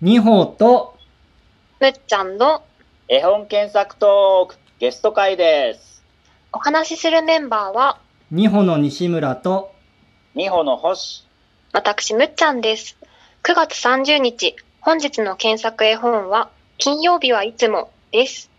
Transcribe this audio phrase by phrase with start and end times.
[0.00, 0.96] 二歩と
[1.80, 2.62] むっちゃんの
[3.08, 6.04] 絵本検索トークゲスト会です。
[6.52, 7.98] お話しするメンバーは
[8.30, 9.74] 二歩の西村と
[10.36, 11.26] 二歩の星。
[11.72, 12.96] 私むっちゃんです。
[13.42, 18.52] 9月30日、本日の検索絵本は金曜日はいつもです。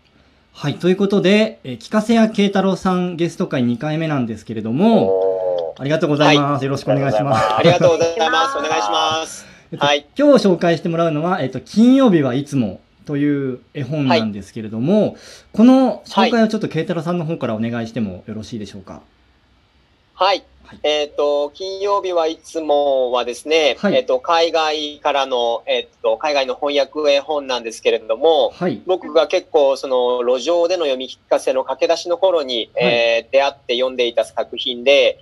[0.52, 8.58] はいということで、えー、聞かせや慶太郎さんゲスト会2回目なんですけれどもおーありがとうございます、よろしくお願いしますあありがとうございます。
[8.58, 9.49] お願いします。
[9.72, 10.06] えっとはい。
[10.18, 15.16] 今日紹介してもらうのは、えっと、金曜日はいつもという絵本なんですけれども、
[15.52, 19.02] この紹介をちょっと慶太郎さんの方からお願いしてもよろしいでしょうか？
[20.14, 20.44] はい。
[20.64, 20.78] はい。
[20.84, 23.94] えっ、と、金曜日はいつもはですね、はい。
[23.94, 28.80] えっ、と、海外からの、えっ、と、海外の翻訳絵本なんですけれども、はい。
[28.86, 32.84] 僕が結構、その、路上での読み聞かせの駆け出しの頃に、はい。
[32.84, 35.18] えー出会って読んでいた作品で、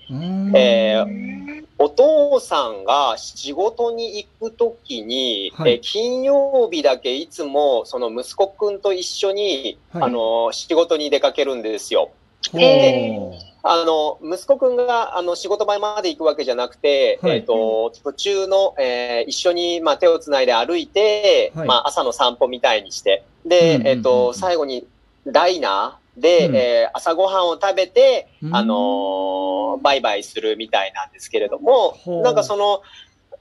[0.54, 1.37] えー
[1.78, 5.72] お父さんが仕事に行くときに、はい。
[5.72, 10.02] えー金曜日だけいつも、その息子くんと一緒に、はい。
[10.02, 12.10] あの、仕事に出かけるんですよ。
[13.62, 17.36] あの、息子くんが、あの、仕事場まで行くわけじゃなくて、はい。
[17.36, 21.68] えっ、と、途中の、えー一緒に、まあ、手をつないで歩いて、はい。
[21.68, 24.86] まあ、朝の散歩みたいにして、で、えっ、と、最後に、
[25.26, 26.56] ダイナーで、うん。
[26.56, 28.56] えー朝ごはんを食べて、うん。
[28.56, 32.82] あのーバイバイするみたいなんですけれどもなんかその、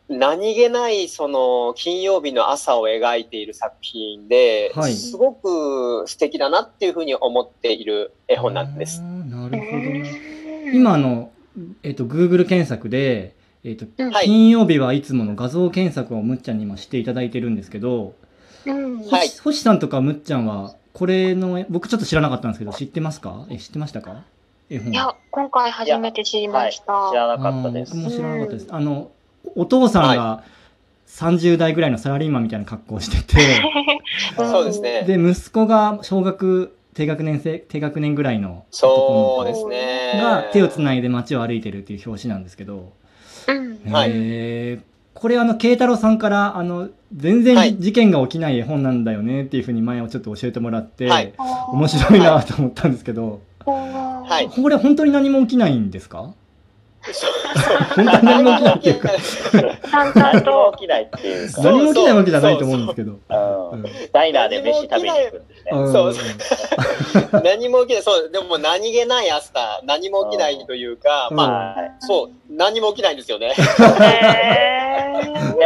[0.10, 4.94] 何気ない、その、金曜日の朝を描いている作品で、はい。
[4.94, 9.02] すごく素敵だなっていうふうに思っている絵本なんです。
[9.02, 10.72] なるほどね。
[10.74, 11.32] 今あの、
[11.84, 14.12] えっと、Google 検索で、えっと、うん。
[14.12, 14.26] はい。
[14.26, 18.14] 金曜日はいつもの画像検索をむっちゃんに今していただいてるんですけど、
[18.66, 19.02] うん。
[19.10, 19.28] はい。
[19.28, 23.46] 星星さんとかむっちゃんは、これの、僕ちょっと知らなかったんですけど、知ってますか？
[23.50, 24.24] え、知ってましたか？
[24.70, 24.92] 絵本。
[24.92, 26.92] いや、今回初めて知りました。
[26.92, 27.96] はい、知らなかったです。
[27.96, 28.68] 僕も知らなかったです。
[28.72, 29.12] あの、
[29.56, 30.44] お父さんが
[31.08, 33.40] 30代ぐらいのサラリーマンみたいな格好をしてて、
[34.38, 35.04] そうですね。
[35.04, 40.20] で、息子が小学低学年生、低学年ぐらいのそうです男の子ね。
[40.20, 42.92] が手をつないで街を歩いてるっていう表紙なんですけど、
[43.48, 43.92] うん。
[43.94, 47.76] はいえーこれあの、慶太郎さんから、あの、全然、はい。
[47.80, 51.34] 事件が起きない絵本なんだよねっていうふうに前をちょっと教えてもらって、はい。
[51.74, 54.48] 面白いなと思ったんですけど、ははい。
[54.50, 56.34] これ本当に何も起きないんですか？
[57.96, 59.10] 本当に何も起きないっていうか、
[59.94, 60.72] 何もと。
[60.78, 63.20] 起きないっていうか、何も起きないわけじゃないと思うんですけど。
[64.12, 65.72] ダイナーで飯食べに行くんですね。
[65.72, 65.94] うん。
[65.94, 66.14] そう。
[67.44, 68.04] 何も起きない。
[68.04, 71.38] そう、でも何気ない朝、何も起きないというか、うん。
[71.38, 71.44] ま
[71.78, 73.54] あ、はそう、何も起きないんですよね。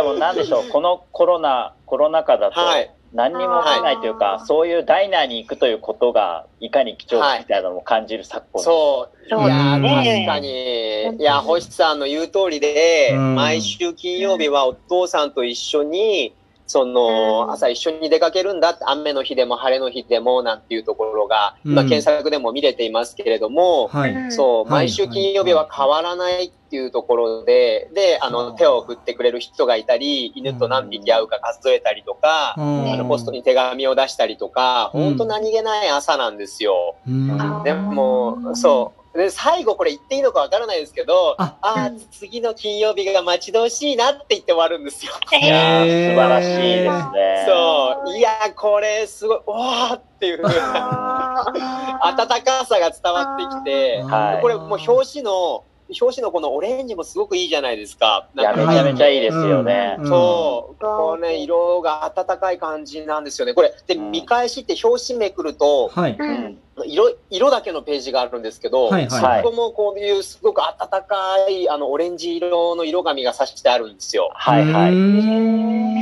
[0.03, 8.63] でもなんでしょう、このコロナ、コロナ禍だとはい、何にも起きないというか、はいそういうダイナーに行くということが、いかに貴重かみたいなのを感じる昨今。
[8.63, 9.29] そう。
[9.29, 11.21] そういやですー、ね確かに。
[11.21, 16.33] いや、星さんの言う通りで、うん毎週金曜日はお父さんと一緒に、
[16.71, 17.51] その、うん。
[17.51, 21.71] 朝一緒に出かけるんだって、雨の日でも晴れの日でも、なんていうところが、うん。
[21.73, 23.89] 今検索でも見れていますけれども、
[24.29, 24.87] そう、はい。
[24.87, 32.93] 毎週金曜日は変わらないっていうところで、で、あの、手を振ってくれる人がいたり、犬と何匹会うか数えたりとか、うん。
[32.93, 35.03] あの、ポストに手紙を出したりとか、うん。
[35.03, 36.95] 本当何気ない朝なんですよ。
[37.05, 37.63] うん。
[37.63, 39.00] でも、そう。
[39.13, 45.11] で、最後これ言っていいのかわからないですけど、あああ、次の金曜日が待ち遠しいなって言って終わるんですよ。
[45.33, 47.45] いや素晴らしいですね。
[47.45, 48.17] そう。
[48.17, 50.51] いやー、これすごい、わーっていう温
[52.43, 58.29] かさが伝わってきて、はいこれもう表紙の、表紙のこのオレンジもすごくいいじゃないですか。
[58.37, 59.97] いや、めちゃめちゃいいですよね。
[59.99, 60.71] うんそう。
[60.73, 63.53] うんこのね、色が温かい感じなんですよね。
[63.53, 66.15] これ、で、うん見返しって表紙めくると、はい。
[66.15, 66.57] ーううんん。
[66.85, 69.43] 色、色だけのページがあるんですけど、はいはい。
[69.43, 74.29] そこもこういうすごく温かい、あの、オレンジ色の色紙が刺してあるんですよ。
[74.33, 74.95] はいはい。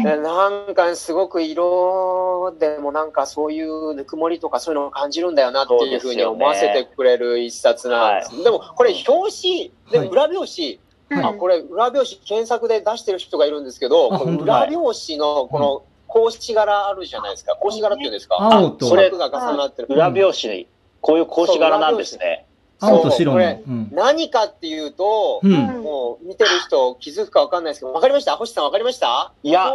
[0.03, 8.43] なんかすごく色でもなんかそういうぬくもりとかそういうのを感じるんだよなっていうふうに思わせてくれる一冊なんです。
[8.43, 10.07] でもこれ表紙、ではい。
[10.07, 10.79] 裏表
[11.09, 11.33] 紙、はい。
[11.33, 17.53] あ、これ裏表紙検索で出してる人がいるんですけど、この裏表紙のこの格子柄あるじゃないですか。
[17.55, 18.37] 格子柄っていうんですか？
[18.39, 19.87] 青と四角が重なってる。
[19.89, 20.67] 裏表紙、
[21.01, 22.45] こういう格子柄なんですね。
[22.81, 23.39] 青と白の。
[23.41, 25.51] そうこれうん何かっていうと、うん。
[25.83, 28.37] もう見てる人気づくかわかんないですけど、わかりました？
[28.37, 29.33] 星さんわかりました？
[29.43, 29.73] いや。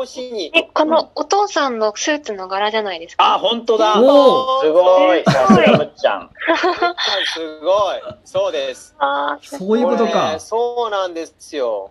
[0.55, 3.35] え、このお父さんのスーツの柄じゃないですか？
[3.35, 4.00] あ、本当だ。
[4.03, 5.23] おすごい。
[5.25, 6.31] さすがむっちゃん。
[7.35, 8.00] すごい。
[8.25, 8.94] そうです。
[8.99, 10.38] あーそういうことこかれ。
[10.38, 11.91] そうなんですよ。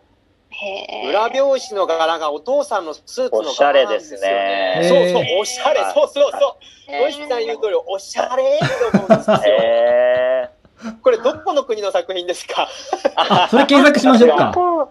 [1.09, 5.79] 裏表紙の柄がお父さんのスーツの柄なんですよ、おしゃれですねそうそう、おしゃれ。
[5.93, 6.57] そうそうそ
[6.89, 6.91] う。
[6.91, 9.39] へー星さん言う通り、おしゃれって思うんですよ。
[9.45, 10.49] へ
[11.01, 12.67] これ、どこの国の作品ですか？
[13.15, 14.51] あ、それ検索しましょうか。
[14.55, 14.89] こ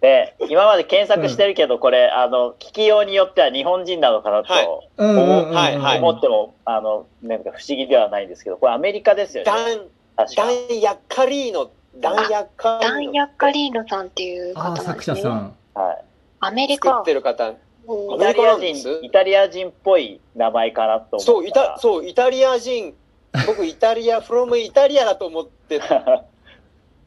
[0.00, 4.52] で、今まで検索してるけど、これ、あの、聞きようによっては日本人なのかなと
[4.98, 9.50] 思っても、あの、なんか不思議ではないんですけど、これアメリカですよね。
[9.50, 12.90] ダン、ヤッカリーノ、ダンヤッカリーノ。
[12.90, 14.92] ダンヤッカリーノさんっていう方なんですね。
[14.92, 15.56] 作者さん。
[15.74, 16.04] はい。
[16.40, 17.14] アメリカ作って。
[17.14, 17.48] る方。
[17.48, 22.94] うんイタリア人、イタリア人っぽい名前かなと思そう、イタ、そう、イタリア人、
[23.46, 25.88] 僕、イタリア、フロムイタリアだと思ってた。
[25.98, 26.24] だか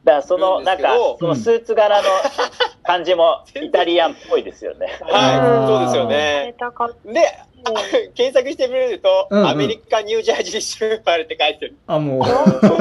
[0.04, 2.08] らその、なんかそのスーツ柄の
[2.86, 4.98] 感じもイタリアンっぽいですよね。
[5.04, 6.54] はい、そうですよ出ね。
[6.58, 7.20] たかっで、
[7.64, 7.72] あ
[8.14, 11.76] 検索してみると、うんうんアメリカ、ニュージャージー州生まれって書いてる。
[11.86, 12.22] あ、もう、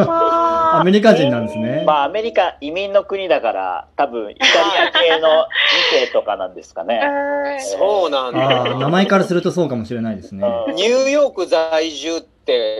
[0.05, 1.83] た アメリカ人なんですね。
[1.85, 5.47] まあ、アメリカ移民の国だから、多分イタリア系の
[5.95, 7.01] 2世とかなんですかね。
[7.03, 8.89] うんそうなんああ、名だ。
[8.89, 10.47] 前からするとそうかもしれないですね。
[10.67, 12.34] うんニューヨーク在住って、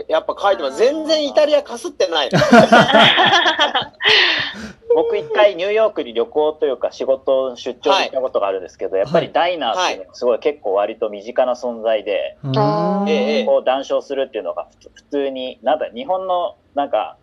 [0.08, 0.78] やっぱ書いてます。
[0.78, 2.30] 全然イタリアかすってない。
[4.94, 13.10] 僕一回ニューヨークに旅行というか仕事出張で行ったことがあるんですけど、やっぱりダイナーっていうのがすごい結構割と身近な存在で、うんあー。
[13.10, 17.16] ええこう談笑するっていうのが普普通に、なんだ、日本のなんか、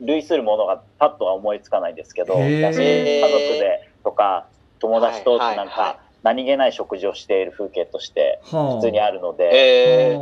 [0.00, 4.46] 類するものがパッとは思いつかないんですけど、家族でとか、
[4.78, 5.38] 友達とはい。
[5.38, 5.48] はい。
[5.48, 5.56] はい。
[5.56, 8.74] なんか、何気ない食事をしている風景としてはあ。
[8.76, 10.16] 普通にあるので、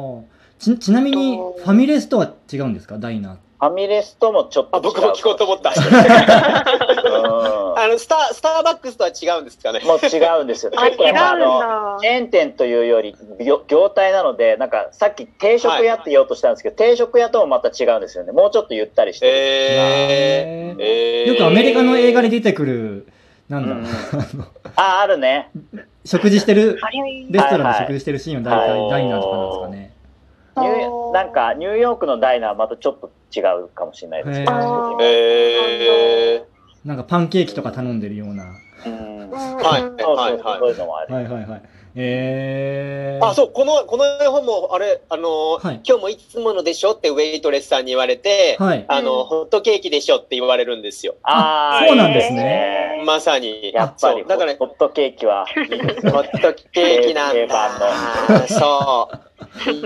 [0.65, 2.99] ちちなみに、ファミレスとは違うんですか？
[2.99, 3.35] ダイナー。
[3.61, 4.83] ファミレスともちょっとあ、違う。
[4.85, 5.71] 僕も聞こうと思った。
[5.71, 5.77] うん
[7.77, 9.81] あの、スター、スターバックスとは違うんですかね？
[9.85, 10.73] もう違うんですよ。
[10.77, 11.97] 結構あうんの、だ。
[12.01, 18.33] チェーン店というより業業態なので、なんかさっき定食屋って言おうとしたんですけど、定食屋ともまた違うんですよね。
[18.33, 19.33] もうちょっとゆったりしてる。
[19.35, 23.07] えー、えー、よくアメリカの映画で出てくる、
[23.49, 23.91] なんだろう、うんあ
[24.37, 24.45] の
[24.77, 25.51] あ、あるね。
[26.05, 26.79] 食事してる、
[27.31, 29.94] レストランではいはい食事してるシーンは大体ダイナーとかなんですかね。
[30.57, 34.53] ニューなんかニューヨークのダイナーはまたちょっと違うかもしれないですけど。
[34.53, 38.45] あーえー、なんかパンケーキとか頼んでるような。
[38.87, 41.15] うんはいはいはいそういうのもある。
[41.15, 41.63] はいはいはい。
[41.97, 43.27] えー。
[43.27, 48.85] あ、そう、この、この絵本も、あれ、あのーはい今日もいつものでしょってウェイトレスさんに言われて、はい。
[48.89, 51.15] あの、うんホットケーキでしょって言われるんですよ。
[51.23, 53.73] あーそうなんですねまさに。
[53.73, 57.71] やっぱりだから、ホットケーキはホットケーキなん定だ
[58.29, 58.49] 番。
[58.49, 59.24] そう。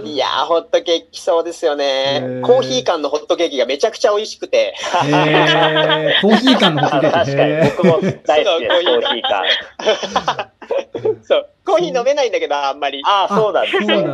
[0.05, 2.47] いやー、ホットケーキそうですよへねー。
[2.47, 4.75] コーヒー缶のホットケーキがめちゃくちゃ美味しくて。
[5.07, 7.17] えー、コーヒー缶のホットケーキ。
[7.19, 10.51] 確かに僕も大好きです、そうコーヒー缶。
[11.23, 11.49] そう。
[11.67, 13.03] コーヒー飲めないんだけど、あんまり。
[13.05, 13.95] ああ、そうなんですそうね。
[13.95, 14.09] そう、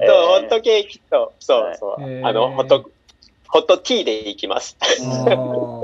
[0.00, 2.26] えーホットケーキと、そうそう。
[2.26, 2.88] あの、ホット、
[3.48, 4.76] ホットティーでいきます。
[5.34, 5.82] こ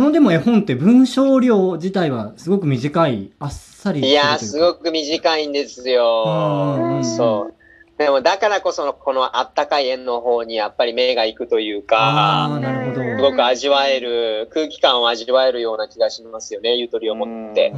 [0.00, 6.98] のでも絵本って文章量自体はすごく短い、あっさりいやすごく短いんですうんうんよう。
[7.00, 7.54] んそう。
[8.02, 13.02] でも、だからこその、このあったかい円の方にやっぱり目が行くというああ、か、なるほど。
[13.02, 17.70] すごく味わえる、空気感を味わえるような気がしますよね、ゆとりを持って。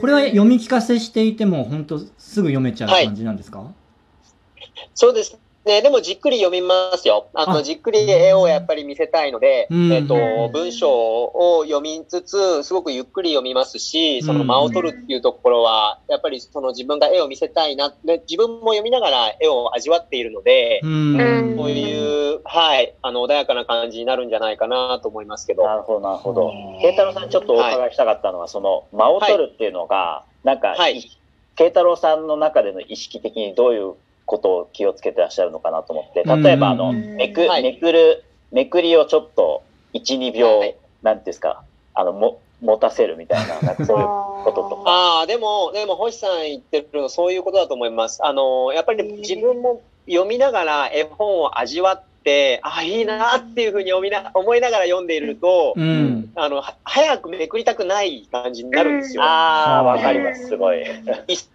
[0.00, 3.64] これは読み聞かせしていても、本当すぐ読めちゃう感じなんですか、
[4.94, 5.82] そうですね。
[5.82, 7.28] でもじっくり読みますよ。
[7.34, 10.14] あの、あじっくり絵をやっぱり見せたいので、うんえっと、
[10.52, 25.64] 文章を読みつつ、すごくゆっくり読みますし、その間を取るっていうところは、やっぱりその自分が絵を見せたいな、で自分も読みながら絵を味わっているので、うんうんこういう、はい、あの、穏やかな感じになるんじゃないかなと思いますけど。
[25.64, 26.80] なるほど、なるほどうん。
[26.80, 31.02] 慶太郎さん、ちょっとお伺いしたかったのは、その、間を取るっていうのが、なんか、はい
[31.54, 33.94] 慶太郎さんの中での意識的にどういう
[34.32, 37.16] ことを気をつけてらっしゃるのかなと思って、例えば、あの、うん。
[37.16, 37.62] めく、はい。
[37.62, 40.80] めくる、めくりをちょっと、1、2秒、はい。
[41.02, 44.90] なんていうんですか、あの、も、持たせるみたいな、なんかそういうこととか。
[44.90, 48.24] ああ、でも、でも、星さん言ってるの、そういうことだと思います。
[48.24, 52.11] あの、やっぱり自分も読みながら絵本を味わって、
[52.62, 56.30] ああ、いいなっていうふうに読みな、思いながら読んでいると、うん。
[56.34, 59.22] あの、は早くめくりたくない感じになるんですよ。
[59.22, 60.84] ああ、わかります、すごい。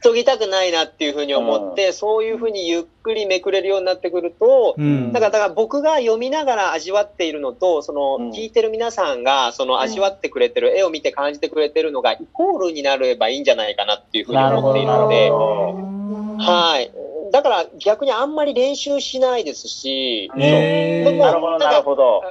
[0.03, 5.12] 急ぎたくないなっていうふうに思って、そういうふうにゆっくりめくれるようになってくると、うん。
[5.13, 16.91] だから、だから僕が読みながら味わっているのと、そのうん聞いてる皆さんが、その味わってくれてる、絵を見て感じてくれてるのがイコールになればいいんじゃないかなっていうふうに思っているのでなる、ほはい。
[17.31, 22.24] だから逆にあんまり練習しないですし、なるほど、なるほど。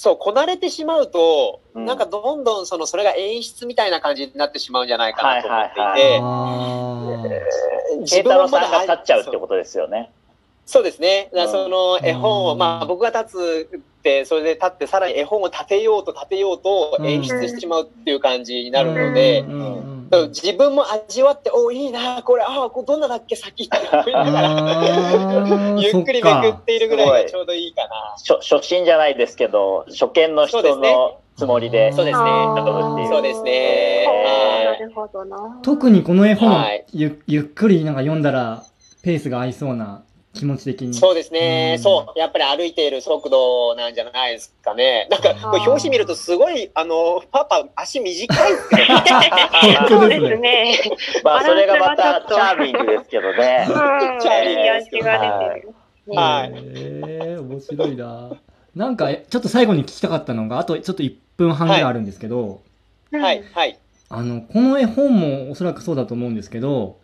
[0.00, 1.84] そう、こなれてしまうと、うん。
[1.84, 8.06] なんかどんどんその、それが演出みたいな感じになってしまうんじゃないかなと思っていて、はいはいあー。
[8.06, 10.10] 慶太郎さんが立っちゃうってことですよね。
[10.64, 11.30] そうですね。
[11.48, 12.58] その絵本を、うん。
[12.58, 19.89] まあ僕が立つって、それで立ってさらに絵本を立てようと立てようと演出してしまうっていう感じになるので、うんうんうん
[20.28, 23.64] 自分も味わって、おいいな、これ、ああ、これどんなだっけ先。
[23.64, 28.14] って思いながら、 ゆっくりめくっているぐらいがちょうどいいかな。
[28.18, 30.92] 初初心じゃないですけど、初見の人そうですね。
[30.92, 32.26] のつもりで、そうですね。
[32.26, 34.06] そうですね。
[34.64, 35.60] なるほどな。
[35.62, 36.84] 特にこの絵本、はい。
[36.92, 38.64] ゆゆっくりなんか読んだら
[39.02, 40.02] ペースが合いそうな
[40.34, 40.94] 気持ち的に。
[40.94, 42.18] そうですね、うんそう。
[42.18, 45.08] やっぱり歩いている速度なんじゃないですかね。
[45.10, 48.88] なんか、これ表紙見るとすごい、あの、パパ、足短いですね。
[49.88, 50.78] そうですね。
[51.24, 53.66] まあ、それがまたチャーミングですけどね。
[53.68, 54.20] うん。
[54.20, 55.74] チャーリーいい味が出てる。
[56.12, 58.32] はいへえ面白いな。
[58.74, 62.62] なんか、えちょっと最後に聞きたかったのが、あとちょっと1分半ぐらいあるんですけど、
[63.12, 63.78] はい、はい。
[64.08, 66.99] あの、この絵本もおそらくそうだと思うんですけど、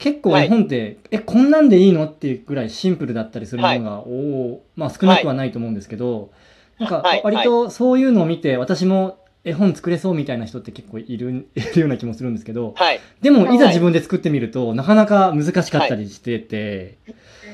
[0.00, 4.10] 結構絵本って、え、こんなんでいいのっていうぐらいシンプルだったりするものが、お
[4.52, 6.32] おまあ少なくはないと思うんですけど、
[6.78, 7.20] なんかはい。
[7.22, 13.58] 割とそういうのを見て、私も絵本作れそうみたいな人って結構いる いるような気もするんですけど、はい、でもい。
[13.58, 16.96] ざはい自分で作ってみると、なかなか難しかったりしてて、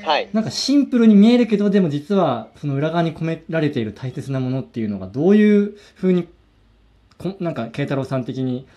[0.03, 0.29] はい。
[0.31, 6.29] なんかシンプルに見えるけど、でも実はその裏側に込められている大切なものっていうのがどういう風に、
[7.17, 8.67] こなんか慶太郎さん的に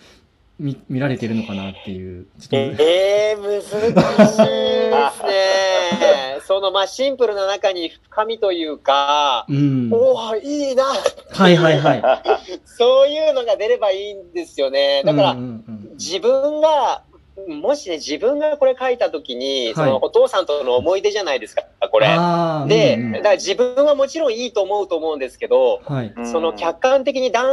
[0.61, 2.27] 見見られているのかなっていう。
[2.39, 6.39] ちょっとえー、難しいですね。
[6.45, 9.89] その、まあ、シンプルな中に深みというか、うん。
[9.91, 10.83] おおいいな。
[10.83, 12.03] はいはいはい。
[12.65, 15.01] そういうのが出ればいいんですよね。
[15.03, 17.03] だから、うんうんうん自分が、
[17.47, 22.07] もしね、自分がこれ書いたときに、そのお父さんとの思い出じゃないですか、これ。
[22.07, 26.13] で、うんうんだから自分はもちろんいいと思うと思うんですけど、はい。
[26.15, 27.45] うんその客観的に第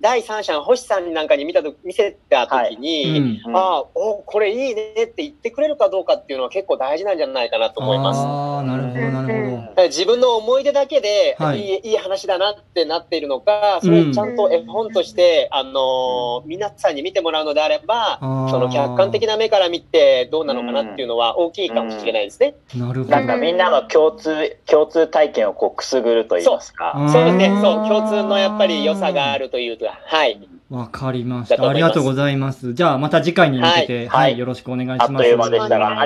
[0.00, 8.20] 第三者の星さんなんかに見たと見せたときに、うんうんああ、おこれいいねって言ってくれるかどうかっていうのは結構大事なんじゃないかなと思います。
[8.20, 9.45] ああ、なるほどなるほど。
[9.84, 22.54] 自分の思い出だけで、はいい、いいい話だなってなっているのか、それをちゃんと絵本として、あのー皆さんに見てもらうのであれば、その客観的な目から見てどうなのかなっていうのは大きいかもしれないですね。
[22.74, 23.26] なるほどなん。
[23.26, 26.94] かみんなの共通、共通体験をこうくすぐると言いますか。
[26.96, 30.40] うんそうですね、そう、共通のやっぱり良さがあるというか、はい。
[30.68, 31.68] わかりました。
[31.68, 32.74] ありがとうございます。
[32.74, 35.12] じゃあまた次回に向けて、はいはい、よろしくお願いします。
[35.12, 35.94] あっという間でしたが、